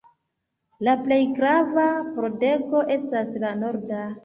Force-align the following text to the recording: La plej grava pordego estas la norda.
La 0.87 0.95
plej 1.01 1.19
grava 1.41 1.85
pordego 2.17 2.83
estas 2.99 3.39
la 3.47 3.55
norda. 3.63 4.05